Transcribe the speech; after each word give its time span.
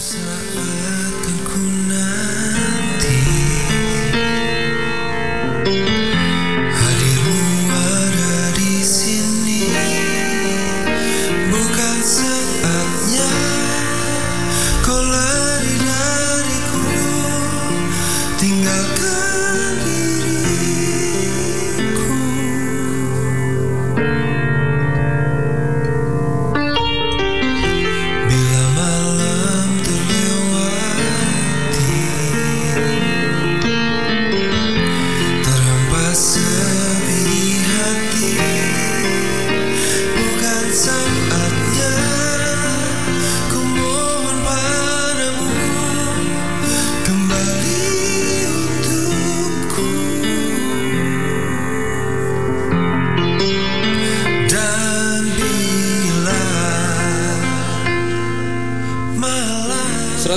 saat 0.00 0.97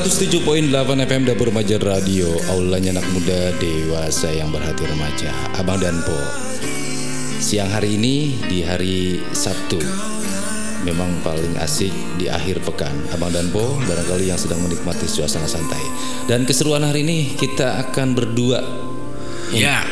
107.8 0.02 0.74
FM 1.06 1.30
Dapur 1.30 1.54
Remaja 1.54 1.78
Radio. 1.78 2.34
Aulanya 2.50 2.98
anak 2.98 3.06
muda 3.14 3.54
dewasa 3.62 4.34
yang 4.34 4.50
berhati 4.50 4.90
remaja. 4.90 5.30
Abang 5.62 5.78
dan 5.78 6.02
Po 6.02 6.18
Siang 7.38 7.70
hari 7.70 8.02
ini 8.02 8.34
di 8.50 8.66
hari 8.66 9.22
Sabtu. 9.30 9.78
Memang 10.90 11.22
paling 11.22 11.54
asik 11.62 11.94
di 12.18 12.26
akhir 12.26 12.66
pekan. 12.66 12.98
Abang 13.14 13.30
dan 13.30 13.54
Po 13.54 13.78
barangkali 13.78 14.34
yang 14.34 14.42
sedang 14.42 14.66
menikmati 14.66 15.06
suasana 15.06 15.46
santai. 15.46 15.86
Dan 16.26 16.50
keseruan 16.50 16.82
hari 16.82 17.06
ini 17.06 17.38
kita 17.38 17.78
akan 17.86 18.18
berdua. 18.18 18.58
Ya, 19.54 19.86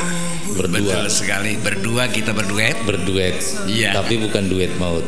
Berdua 0.55 0.79
betul 0.79 1.05
sekali. 1.11 1.51
Berdua 1.59 2.03
kita 2.09 2.31
berduet, 2.33 2.77
Berduet 2.85 3.37
Iya. 3.69 3.93
Tapi 3.97 4.17
bukan 4.21 4.49
duet 4.49 4.71
maut 4.81 5.05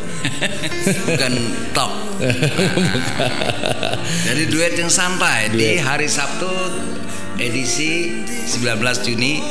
bukan 1.07 1.33
top. 1.73 1.91
Jadi 4.27 4.43
duet 4.49 4.73
yang 4.77 4.91
santai 4.91 5.49
di 5.49 5.81
hari 5.81 6.05
Sabtu 6.05 6.49
edisi 7.41 8.21
19 8.45 9.07
Juni 9.07 9.41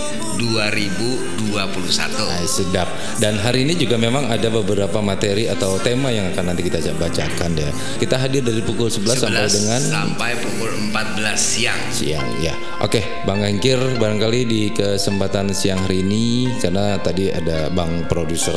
2021. 0.41 1.53
Nah, 1.53 2.41
sedap. 2.49 2.89
Dan 3.21 3.37
hari 3.37 3.69
ini 3.69 3.77
juga 3.77 4.01
memang 4.01 4.25
ada 4.27 4.49
beberapa 4.49 5.05
materi 5.05 5.45
atau 5.47 5.77
tema 5.79 6.09
yang 6.09 6.33
akan 6.33 6.51
nanti 6.51 6.65
kita 6.65 6.81
bacakan 6.97 7.53
ya. 7.55 7.69
Kita 8.01 8.17
hadir 8.17 8.41
dari 8.41 8.65
pukul 8.65 8.89
11, 8.89 9.21
sampai 9.21 9.45
11 9.47 9.57
dengan 9.61 9.81
sampai 9.85 10.31
pukul 10.41 10.71
14 10.89 11.37
siang. 11.37 11.81
siang 11.93 12.27
ya. 12.41 12.57
Oke, 12.81 13.05
Bang 13.29 13.45
Engkir 13.45 13.77
barangkali 14.01 14.41
di 14.49 14.63
kesempatan 14.73 15.53
siang 15.53 15.85
hari 15.85 16.01
ini 16.01 16.49
karena 16.59 16.97
tadi 16.97 17.29
ada 17.29 17.69
Bang 17.69 18.09
produser 18.09 18.57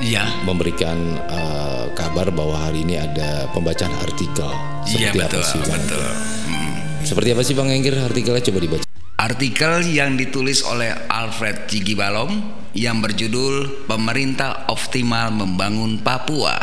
Iya. 0.00 0.24
memberikan 0.48 0.96
eh, 1.28 1.84
kabar 1.92 2.32
bahwa 2.32 2.70
hari 2.70 2.86
ini 2.86 2.96
ada 2.96 3.50
pembacaan 3.52 3.92
artikel. 4.00 4.48
Iya 4.88 5.12
Seperti 5.12 5.18
betul, 5.20 5.40
apa 5.42 5.44
sih 5.44 5.60
Bang? 5.60 5.72
betul. 5.76 6.04
Hmm. 6.48 6.74
Seperti 7.04 7.28
apa 7.36 7.42
sih 7.44 7.54
Bang 7.54 7.68
Engkir 7.68 7.94
artikelnya 7.94 8.40
coba 8.40 8.58
dibaca. 8.58 8.86
Artikel 9.18 9.82
yang 9.82 10.14
ditulis 10.14 10.62
oleh 10.62 10.94
Alfred 11.10 11.66
Jigibalom 11.66 12.38
yang 12.70 13.02
berjudul 13.02 13.82
Pemerintah 13.90 14.70
Optimal 14.70 15.34
Membangun 15.34 15.98
Papua. 15.98 16.54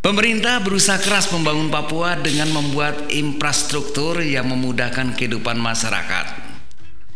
Pemerintah 0.00 0.64
berusaha 0.64 0.96
keras 0.96 1.28
membangun 1.28 1.68
Papua 1.68 2.16
dengan 2.16 2.48
membuat 2.56 3.12
infrastruktur 3.12 4.24
yang 4.24 4.48
memudahkan 4.48 5.12
kehidupan 5.12 5.60
masyarakat. 5.60 6.32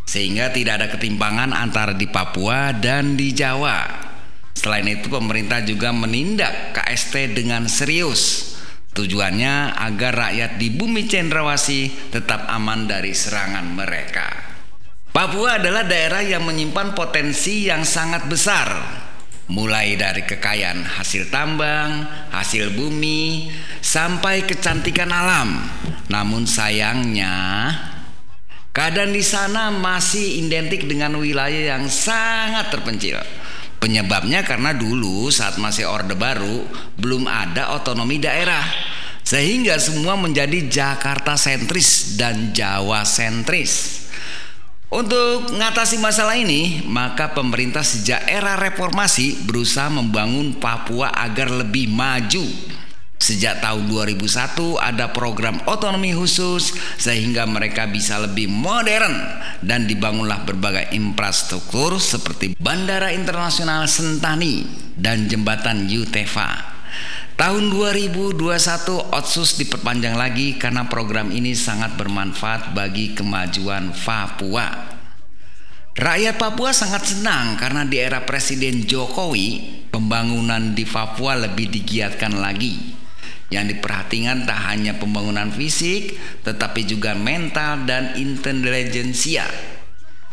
Sehingga 0.05 0.53
tidak 0.53 0.77
ada 0.77 0.87
ketimpangan 0.93 1.49
antara 1.49 1.97
di 1.97 2.05
Papua 2.05 2.69
dan 2.69 3.17
di 3.17 3.33
Jawa. 3.33 3.81
Selain 4.53 4.85
itu 4.85 5.09
pemerintah 5.09 5.65
juga 5.65 5.89
menindak 5.89 6.77
KST 6.77 7.33
dengan 7.33 7.65
serius. 7.65 8.53
Tujuannya 8.95 9.75
agar 9.75 10.13
rakyat 10.15 10.55
di 10.55 10.71
bumi 10.71 11.03
cendrawasih 11.03 12.15
tetap 12.15 12.47
aman 12.47 12.87
dari 12.87 13.11
serangan 13.11 13.67
mereka. 13.75 14.44
Papua 15.15 15.55
adalah 15.63 15.87
daerah 15.87 16.19
yang 16.19 16.43
menyimpan 16.43 16.91
potensi 16.91 17.71
yang 17.71 17.87
sangat 17.87 18.27
besar, 18.27 18.67
mulai 19.47 19.95
dari 19.95 20.27
kekayaan 20.27 20.83
hasil 20.83 21.31
tambang, 21.31 22.03
hasil 22.35 22.75
bumi, 22.75 23.47
sampai 23.79 24.43
kecantikan 24.43 25.07
alam. 25.15 25.55
Namun 26.11 26.43
sayangnya, 26.43 27.31
keadaan 28.75 29.15
di 29.15 29.23
sana 29.23 29.71
masih 29.71 30.43
identik 30.43 30.83
dengan 30.83 31.15
wilayah 31.15 31.79
yang 31.79 31.87
sangat 31.87 32.75
terpencil. 32.75 33.15
Penyebabnya 33.79 34.43
karena 34.43 34.75
dulu 34.75 35.31
saat 35.31 35.55
masih 35.55 35.87
Orde 35.87 36.19
Baru 36.19 36.67
belum 36.99 37.23
ada 37.31 37.71
otonomi 37.71 38.19
daerah. 38.19 38.67
Sehingga 39.23 39.79
semua 39.79 40.19
menjadi 40.19 40.67
Jakarta 40.67 41.39
sentris 41.39 42.19
dan 42.19 42.51
Jawa 42.51 43.07
sentris. 43.07 44.04
Untuk 44.95 45.51
mengatasi 45.51 45.99
masalah 45.99 46.39
ini, 46.39 46.79
maka 46.87 47.27
pemerintah 47.35 47.83
sejak 47.83 48.31
era 48.31 48.55
reformasi 48.55 49.43
berusaha 49.43 49.91
membangun 49.91 50.55
Papua 50.55 51.11
agar 51.11 51.51
lebih 51.51 51.91
maju. 51.91 52.47
Sejak 53.19 53.59
tahun 53.59 53.91
2001 53.91 54.55
ada 54.79 55.11
program 55.11 55.59
otonomi 55.67 56.15
khusus 56.15 56.71
sehingga 56.95 57.43
mereka 57.43 57.91
bisa 57.91 58.23
lebih 58.23 58.47
modern 58.47 59.19
dan 59.59 59.83
dibangunlah 59.83 60.47
berbagai 60.47 60.95
infrastruktur 60.95 61.99
seperti 61.99 62.55
Bandara 62.55 63.11
Internasional 63.11 63.91
Sentani 63.91 64.63
dan 64.95 65.27
Jembatan 65.27 65.91
Yutefa. 65.91 66.74
Tahun 67.35 67.67
2021 67.67 68.39
Otsus 69.11 69.59
diperpanjang 69.59 70.15
lagi 70.15 70.55
karena 70.55 70.87
program 70.87 71.35
ini 71.35 71.51
sangat 71.51 71.99
bermanfaat 71.99 72.71
bagi 72.71 73.11
kemajuan 73.11 73.91
Papua. 73.91 74.95
Rakyat 75.99 76.39
Papua 76.39 76.71
sangat 76.71 77.11
senang 77.11 77.59
karena 77.59 77.83
di 77.83 77.99
era 77.99 78.23
Presiden 78.23 78.87
Jokowi 78.87 79.67
pembangunan 79.91 80.71
di 80.71 80.87
Papua 80.87 81.35
lebih 81.35 81.75
digiatkan 81.75 82.39
lagi. 82.39 82.95
Yang 83.51 83.75
diperhatikan 83.75 84.47
tak 84.47 84.71
hanya 84.71 84.95
pembangunan 84.95 85.51
fisik 85.51 86.15
tetapi 86.47 86.87
juga 86.87 87.19
mental 87.19 87.83
dan 87.83 88.15
intelijensia. 88.15 89.43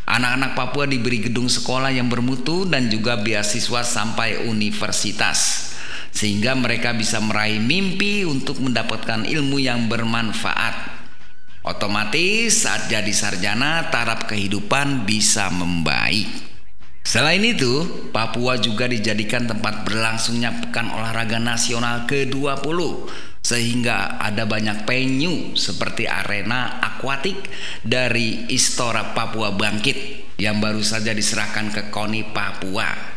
Anak-anak 0.06 0.54
Papua 0.54 0.86
diberi 0.86 1.18
gedung 1.18 1.50
sekolah 1.50 1.91
yang 1.91 2.06
bermutu 2.06 2.62
dan 2.62 2.86
juga 2.86 3.18
beasiswa 3.18 3.82
sampai 3.82 4.46
universitas 4.46 5.72
sehingga 6.12 6.52
mereka 6.52 6.92
bisa 6.92 7.18
meraih 7.18 7.58
mimpi 7.58 8.28
untuk 8.28 8.60
mendapatkan 8.60 9.24
ilmu 9.24 9.58
yang 9.58 9.88
bermanfaat. 9.88 11.02
Otomatis 11.64 12.68
saat 12.68 12.92
jadi 12.92 13.10
sarjana 13.10 13.88
taraf 13.88 14.28
kehidupan 14.28 15.08
bisa 15.08 15.48
membaik. 15.48 16.52
Selain 17.02 17.42
itu, 17.42 17.82
Papua 18.14 18.62
juga 18.62 18.86
dijadikan 18.86 19.50
tempat 19.50 19.82
berlangsungnya 19.82 20.62
Pekan 20.62 20.94
Olahraga 20.94 21.42
Nasional 21.42 22.06
ke-20 22.06 22.78
sehingga 23.42 24.22
ada 24.22 24.46
banyak 24.46 24.86
venue 24.86 25.58
seperti 25.58 26.06
arena 26.06 26.78
akuatik 26.78 27.50
dari 27.82 28.47
Istora 28.54 29.10
Papua 29.10 29.50
Bangkit 29.50 30.30
yang 30.38 30.62
baru 30.62 30.78
saja 30.78 31.10
diserahkan 31.10 31.74
ke 31.74 31.82
KONI 31.91 32.30
Papua. 32.30 33.11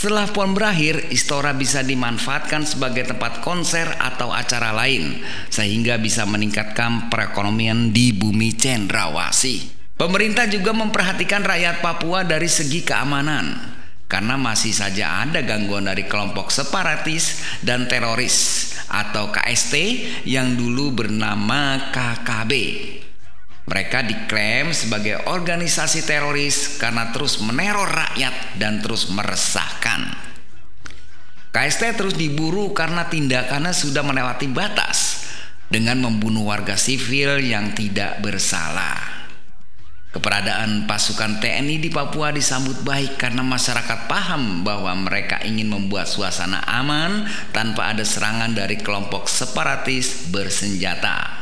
Setelah 0.00 0.32
PON 0.32 0.56
berakhir, 0.56 1.12
Istora 1.12 1.52
bisa 1.52 1.84
dimanfaatkan 1.84 2.64
sebagai 2.64 3.04
tempat 3.04 3.44
konser 3.44 3.84
atau 4.00 4.32
acara 4.32 4.72
lain 4.72 5.20
sehingga 5.52 6.00
bisa 6.00 6.24
meningkatkan 6.24 7.12
perekonomian 7.12 7.92
di 7.92 8.16
bumi 8.16 8.56
cendrawasih. 8.56 9.92
Pemerintah 10.00 10.48
juga 10.48 10.72
memperhatikan 10.72 11.44
rakyat 11.44 11.84
Papua 11.84 12.24
dari 12.24 12.48
segi 12.48 12.80
keamanan 12.80 13.76
karena 14.08 14.40
masih 14.40 14.72
saja 14.72 15.20
ada 15.20 15.44
gangguan 15.44 15.84
dari 15.84 16.08
kelompok 16.08 16.48
separatis 16.48 17.44
dan 17.60 17.84
teroris 17.84 18.72
atau 18.88 19.28
KST 19.28 19.74
yang 20.24 20.56
dulu 20.56 20.96
bernama 20.96 21.92
KKB. 21.92 22.52
Mereka 23.70 24.02
diklaim 24.02 24.74
sebagai 24.74 25.30
organisasi 25.30 26.02
teroris 26.02 26.74
karena 26.82 27.14
terus 27.14 27.38
meneror 27.38 27.86
rakyat 27.86 28.58
dan 28.58 28.82
terus 28.82 29.06
meresahkan. 29.14 30.10
KST 31.54 31.94
terus 31.94 32.18
diburu 32.18 32.74
karena 32.74 33.06
tindakannya 33.06 33.70
sudah 33.70 34.02
melewati 34.02 34.50
batas. 34.50 35.30
dengan 35.70 36.02
membunuh 36.02 36.50
warga 36.50 36.74
sipil 36.74 37.38
yang 37.46 37.70
tidak 37.78 38.18
bersalah. 38.18 39.20
Keberadaan 40.10 40.90
pasukan 40.90 41.38
TNI 41.38 41.78
di 41.78 41.86
Papua 41.86 42.34
disambut 42.34 42.82
baik 42.82 43.14
karena 43.14 43.46
masyarakat 43.46 44.10
paham 44.10 44.66
bahwa 44.66 44.90
mereka 44.98 45.38
ingin 45.46 45.70
membuat 45.70 46.10
suasana 46.10 46.66
aman 46.66 47.30
tanpa 47.54 47.94
ada 47.94 48.02
serangan 48.02 48.50
dari 48.50 48.82
kelompok 48.82 49.30
separatis 49.30 50.26
bersenjata. 50.34 51.39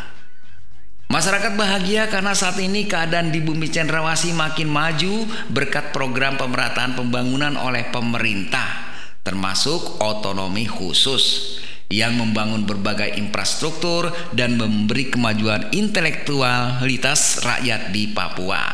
Masyarakat 1.08 1.56
bahagia 1.56 2.04
karena 2.12 2.36
saat 2.36 2.60
ini 2.60 2.84
keadaan 2.84 3.32
di 3.32 3.40
bumi 3.40 3.72
Cendrawasih 3.72 4.36
makin 4.36 4.68
maju 4.68 5.24
berkat 5.48 5.88
program 5.88 6.36
pemerataan 6.36 7.00
pembangunan 7.00 7.56
oleh 7.56 7.88
pemerintah, 7.88 8.92
termasuk 9.24 10.04
otonomi 10.04 10.68
khusus 10.68 11.56
yang 11.88 12.12
membangun 12.12 12.68
berbagai 12.68 13.16
infrastruktur 13.16 14.12
dan 14.36 14.60
memberi 14.60 15.08
kemajuan 15.08 15.72
intelektualitas 15.72 17.40
rakyat 17.40 17.88
di 17.88 18.12
Papua. 18.12 18.68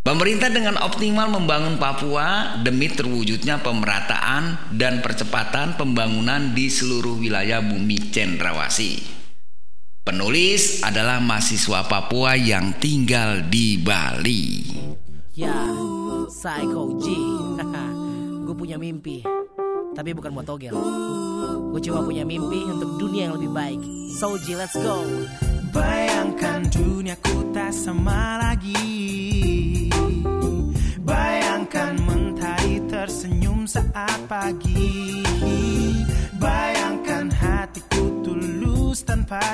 Pemerintah 0.00 0.48
dengan 0.48 0.80
optimal 0.80 1.28
membangun 1.28 1.76
Papua 1.76 2.56
demi 2.64 2.88
terwujudnya 2.88 3.60
pemerataan 3.60 4.72
dan 4.72 5.04
percepatan 5.04 5.76
pembangunan 5.76 6.56
di 6.56 6.72
seluruh 6.72 7.20
wilayah 7.20 7.60
bumi 7.60 8.00
cendrawasih. 8.08 9.13
Penulis 10.04 10.84
adalah 10.84 11.16
mahasiswa 11.16 11.80
Papua 11.88 12.36
yang 12.36 12.76
tinggal 12.76 13.40
di 13.48 13.80
Bali. 13.80 14.68
Ya, 15.32 15.64
Psycho 16.28 17.00
G. 17.00 17.08
Gue 18.44 18.52
punya 18.52 18.76
mimpi, 18.76 19.24
tapi 19.96 20.12
bukan 20.12 20.36
buat 20.36 20.44
togel. 20.44 20.76
Gue 21.72 21.80
cuma 21.80 22.04
punya 22.04 22.20
mimpi 22.20 22.68
untuk 22.68 23.00
dunia 23.00 23.32
yang 23.32 23.40
lebih 23.40 23.48
baik. 23.56 23.80
So 24.20 24.36
G, 24.44 24.60
let's 24.60 24.76
go. 24.76 25.08
Bayangkan 25.72 26.68
duniaku 26.68 27.50
tak 27.50 27.74
sama 27.74 28.38
lagi 28.38 29.90
Bayangkan 31.02 31.98
mentari 32.04 32.78
tersenyum 32.86 33.66
saat 33.66 34.20
pagi 34.30 34.73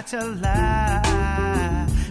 celah. 0.04 1.02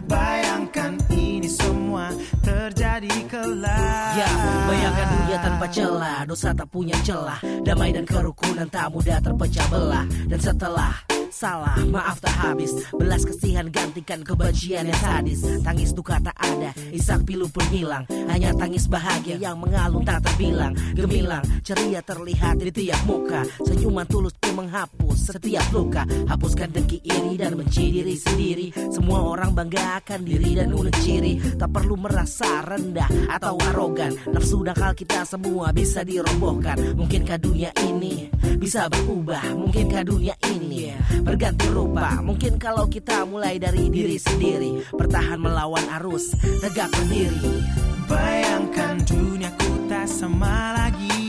Bayangkan 0.10 0.98
ini 1.14 1.46
semua 1.46 2.10
terjadi 2.42 3.14
kelak. 3.30 4.14
Ya, 4.18 4.30
bayangkan 4.66 5.08
dunia 5.14 5.38
tanpa 5.38 5.66
celah, 5.70 6.20
dosa 6.26 6.50
tak 6.54 6.66
punya 6.74 6.98
celah, 7.06 7.38
damai 7.62 7.94
dan 7.94 8.10
kerukunan 8.10 8.66
tak 8.70 8.90
mudah 8.90 9.22
terpecah 9.22 9.68
belah. 9.70 10.06
Dan 10.26 10.40
setelah 10.42 10.98
salah, 11.30 11.78
maaf 11.94 12.18
tak 12.18 12.34
habis, 12.42 12.74
belas 12.98 13.22
kasihan 13.22 13.70
gantikan 13.70 14.26
kebencian 14.26 14.90
yang 14.90 14.98
sadis. 14.98 15.46
Tangis 15.62 15.94
duka 15.94 16.18
tak 16.26 16.34
ada, 16.42 16.74
isak 16.90 17.22
pilu 17.30 17.46
pun 17.54 17.64
hilang, 17.70 18.02
hanya 18.34 18.50
tangis 18.58 18.90
bahagia 18.90 19.38
yang 19.38 19.62
mengalun 19.62 20.02
tak 20.02 20.26
terbilang. 20.26 20.74
Gemilang, 20.98 21.46
ceria 21.62 22.02
terlihat 22.02 22.58
di 22.66 22.74
tiap 22.74 23.02
muka, 23.06 23.46
senyuman 23.62 24.10
tulus 24.10 24.34
pun 24.50 24.66
menghapus 24.66 25.20
setiap 25.30 25.62
luka. 25.70 26.04
Hapuskan 26.26 26.74
dengki 26.74 27.06
iri 27.06 27.38
dan 27.38 27.54
benci 27.54 27.94
diri 27.94 28.18
sendiri. 28.18 28.68
Semua 28.90 29.22
orang 29.30 29.54
banggakan 29.54 30.26
diri 30.26 30.58
dan 30.58 30.74
unek 30.74 30.98
ciri, 31.06 31.38
tak 31.54 31.70
perlu 31.70 31.94
merasa 31.94 32.66
rendah 32.66 33.30
atau 33.30 33.54
arogan. 33.70 34.18
Nafsu 34.34 34.66
nakal 34.66 34.98
kita 34.98 35.22
semua 35.30 35.70
bisa 35.70 36.02
dirobohkan. 36.02 36.98
Mungkinkah 36.98 37.38
dunia 37.38 37.70
ini 37.86 38.26
bisa 38.58 38.90
berubah? 38.90 39.54
Mungkinkah 39.54 40.02
dunia 40.02 40.34
ini 40.50 40.98
berganti 41.22 41.70
rupa? 41.70 42.18
Mungkin 42.26 42.58
kalau 42.58 42.90
kita 42.90 43.30
mulai 43.30 43.62
dari 43.62 43.86
diri 43.94 44.18
sendiri, 44.18 44.82
bertahan 44.98 45.38
melawan 45.38 45.86
arus, 46.02 46.34
tegak 46.66 46.90
berdiri. 46.90 47.62
Bayangkan 48.10 48.98
duniaku 49.06 49.86
tak 49.86 50.10
sama 50.10 50.74
lagi 50.74 51.29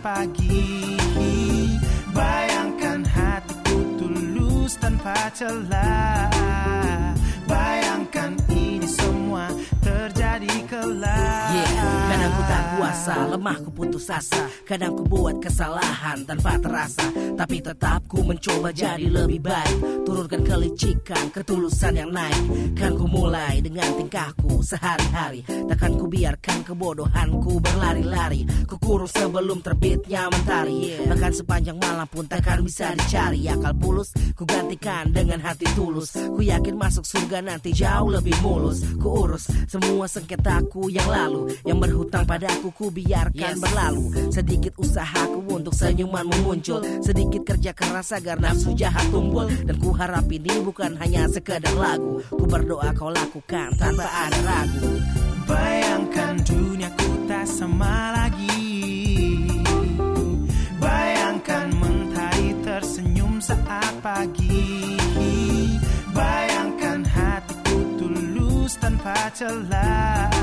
pagi. 0.00 0.96
Bayangkan 2.14 3.02
hatiku 3.06 3.78
tulus 3.98 4.78
tanpa 4.78 5.14
celah. 5.34 6.30
Bayangkan 7.46 8.34
ini 8.50 8.86
semua 8.86 9.50
terjadi 9.82 10.54
kelak 10.70 11.17
kuasa, 12.78 13.26
lemah 13.34 13.58
ku 13.66 13.70
putus 13.74 14.06
asa. 14.06 14.46
Kadang 14.62 14.94
ku 14.94 15.02
buat 15.02 15.42
kesalahan 15.42 16.22
tanpa 16.22 16.62
terasa. 16.62 17.02
Tapi 17.34 17.58
tetap 17.58 18.06
ku 18.06 18.22
mencoba 18.22 18.70
jadi 18.70 19.10
lebih 19.10 19.42
baik. 19.42 20.06
Turunkan 20.06 20.46
kelicikan, 20.46 21.24
ketulusan 21.34 21.98
yang 21.98 22.14
naik. 22.14 22.38
Kan 22.78 22.94
ku 22.94 23.10
mulai 23.10 23.58
dengan 23.58 23.90
tingkahku 23.98 24.62
sehari-hari. 24.62 25.42
Takkan 25.42 25.98
ku 25.98 26.06
biarkan 26.06 26.62
kebodohanku 26.62 27.58
berlari-lari. 27.58 28.46
Ku 28.70 28.78
kurung 28.78 29.10
sebelum 29.10 29.58
terbitnya 29.58 30.30
mentari 30.30 30.94
Bahkan 31.08 31.32
sepanjang 31.34 31.78
malam 31.82 32.06
pun 32.06 32.30
takkan 32.30 32.62
bisa 32.62 32.94
dicari. 32.94 33.50
Akal 33.50 33.74
bulus 33.74 34.14
ku 34.38 34.46
gantikan 34.46 35.10
dengan 35.10 35.42
hati 35.42 35.66
tulus. 35.74 36.14
Ku 36.14 36.38
yakin 36.38 36.78
masuk 36.78 37.02
surga 37.02 37.42
nanti 37.42 37.74
jauh 37.74 38.14
lebih 38.14 38.38
mulus. 38.38 38.86
Ku 39.02 39.26
urus 39.26 39.50
semua 39.66 40.06
sengketaku 40.06 40.86
yang 40.94 41.08
lalu. 41.10 41.50
Yang 41.66 41.78
berhutang 41.82 42.24
padaku 42.28 42.67
ku 42.72 42.92
biarkan 42.92 43.60
berlalu. 43.60 44.32
Sedikit 44.32 44.74
usahaku 44.78 45.44
untuk 45.48 45.74
senyumanmu 45.74 46.46
muncul. 46.46 46.80
Sedikit 47.02 47.42
kerja 47.54 47.72
keras 47.74 48.12
agar 48.14 48.40
nafsu 48.40 48.72
jahat 48.72 49.08
tumbul. 49.12 49.48
Dan 49.48 49.76
ku 49.80 49.92
harap 49.92 50.26
ini 50.32 50.62
bukan 50.62 50.96
hanya 51.00 51.28
sekedar 51.28 51.74
lagu. 51.76 52.22
Ku 52.28 52.44
berdoa 52.48 52.92
kau 52.94 53.12
lakukan 53.12 53.74
tanpa 53.76 54.06
ada 54.06 54.38
ragu. 54.44 55.00
Bayangkan 55.48 56.34
duniaku 56.44 57.10
tak 57.24 57.46
sama 57.48 58.12
lagi. 58.12 58.60
Bayangkan 60.76 61.72
mentari 61.72 62.52
tersenyum 62.60 63.40
saat 63.40 63.94
pagi. 64.04 64.96
Bayangkan 66.12 67.00
hatiku 67.06 67.76
tulus 67.96 68.76
tanpa 68.76 69.16
celah 69.32 70.37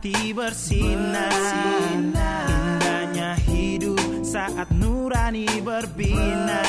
hati 0.00 0.32
bersinar. 0.32 1.28
Indahnya 1.92 3.36
hidup 3.44 4.00
saat 4.24 4.72
nurani 4.72 5.44
berbina. 5.60 6.64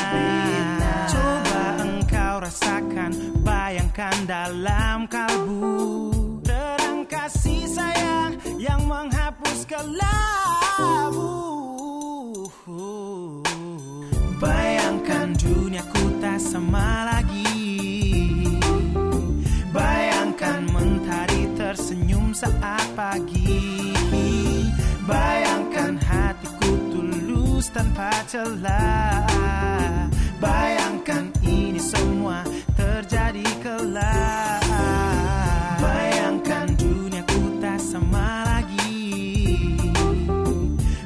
Coba 1.08 1.80
engkau 1.80 2.44
rasakan, 2.44 3.40
bayangkan 3.40 4.16
dalam 4.28 5.08
kalbu. 5.08 6.12
Terang 6.44 7.08
kasih 7.08 7.72
sayang 7.72 8.36
yang 8.60 8.84
menghapus 8.84 9.64
kelabu. 9.64 11.32
Bayangkan 14.44 15.32
duniaku 15.40 16.20
tak 16.20 16.36
sama 16.44 16.91
pagi. 23.02 23.90
Bayangkan 25.10 25.98
hatiku 25.98 26.70
tulus 26.94 27.74
tanpa 27.74 28.14
celah. 28.30 30.06
Bayangkan 30.38 31.34
ini 31.42 31.82
semua 31.82 32.46
terjadi 32.78 33.42
kelak. 33.66 34.62
Bayangkan 35.82 36.70
duniaku 36.78 37.42
tak 37.58 37.82
sama 37.82 38.46
lagi. 38.46 39.18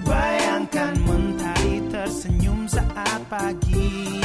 Bayangkan 0.04 1.00
mentari 1.00 1.80
tersenyum 1.88 2.68
saat 2.68 3.24
pagi. 3.32 4.20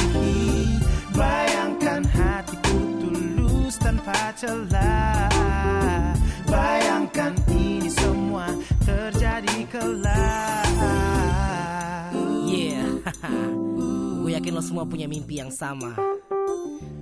Bayangkan 1.15 2.03
hatiku 2.03 2.79
tulus 2.99 3.79
tanpa 3.79 4.35
celah 4.35 5.00
gue 14.21 14.31
yakin 14.37 14.53
lo 14.53 14.63
semua 14.63 14.85
punya 14.85 15.09
mimpi 15.09 15.41
yang 15.41 15.49
sama. 15.49 15.97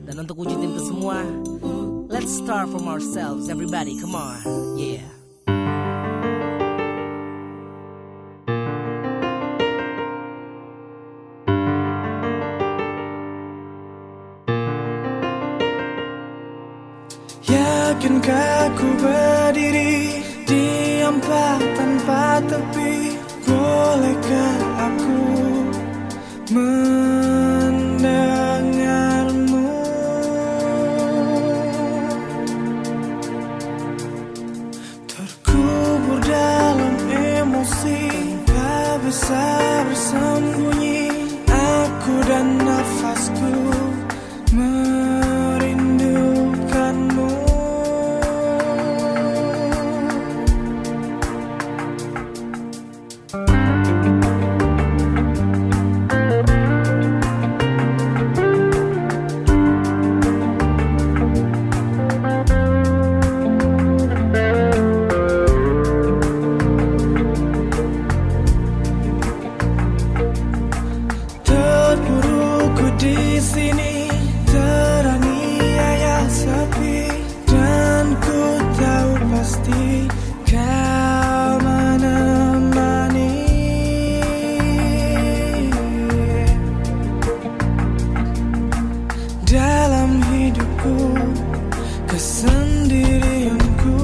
Dan 0.09 0.25
untuk 0.25 0.41
wujudin 0.41 0.73
itu 0.73 0.89
semua, 0.89 1.21
let's 2.09 2.33
start 2.33 2.73
from 2.73 2.89
ourselves, 2.89 3.53
everybody. 3.53 3.93
Come 4.01 4.17
on, 4.17 4.41
yeah. 4.81 5.18
Yang 17.89 18.21
aku 18.29 18.85
berdiri 19.01 20.21
Diam 20.45 21.25
tanpa 21.73 22.37
tepi? 22.45 23.17
Bolehkah 23.49 24.61
aku 24.77 25.17
mendengarmu? 26.53 27.97
Terkubur 35.09 36.21
dalam 36.29 36.93
emosi 37.09 38.13
Tak 38.45 39.01
bisa 39.01 39.49
bersembunyi 39.89 40.58
di 72.99 73.39
sini 73.39 74.11
teraniaya 74.51 76.27
sepi 76.27 77.07
dan 77.47 78.11
ku 78.19 78.59
tahu 78.75 79.15
pasti 79.31 80.11
kau 80.43 81.63
menemani. 81.63 83.39
Dalam 89.47 90.19
hidupku 90.35 90.99
kesendirianku 92.11 93.97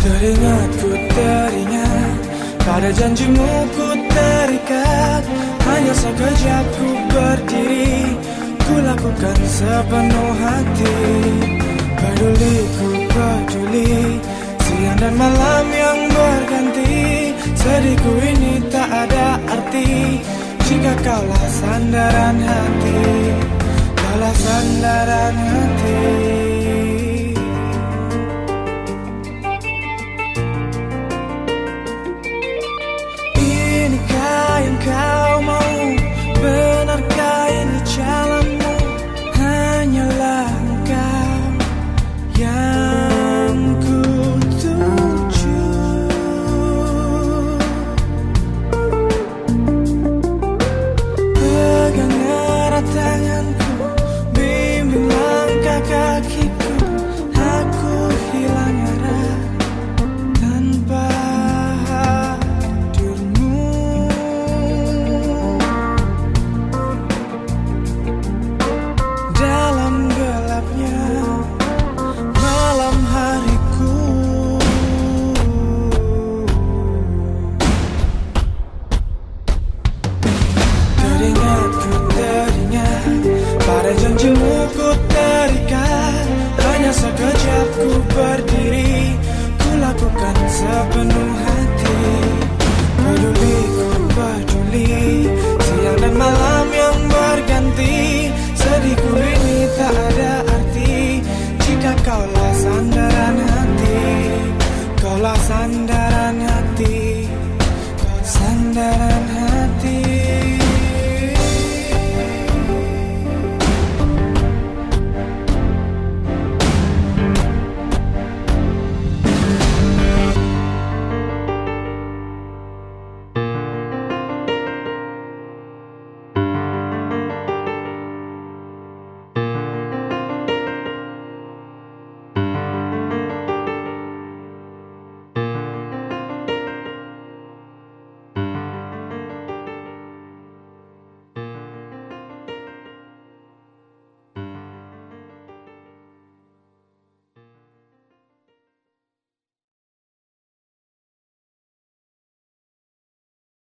Teringat 0.00 0.70
ku 0.80 0.90
teringat 1.12 2.16
Pada 2.62 2.88
janjimu 2.88 3.52
ku 3.76 3.95
terikat 4.46 5.22
Hanya 5.66 5.94
sekejap 5.98 6.64
ku 6.78 6.88
berdiri. 7.10 8.14
Ku 8.62 8.74
lakukan 8.78 9.38
sepenuh 9.42 10.32
hati 10.38 10.98
Peduli 11.98 12.56
ku 12.78 12.88
peduli. 13.10 13.94
Siang 14.62 14.98
dan 15.02 15.14
malam 15.18 15.66
yang 15.70 16.00
berganti 16.10 16.94
Sedihku 17.58 18.12
ini 18.22 18.62
tak 18.70 18.86
ada 18.86 19.42
arti. 19.50 20.22
Jika 20.66 20.92
kaulah 21.02 21.46
sandaran 21.50 22.38
hati 22.42 23.02
Kaulah 23.94 24.34
sandaran 24.34 25.34
hati 25.34 25.65